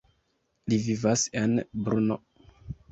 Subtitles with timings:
[0.73, 1.57] Li vivas en
[1.87, 2.21] Brno.